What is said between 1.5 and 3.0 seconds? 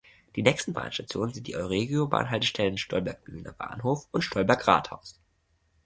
euregiobahn-Haltestellen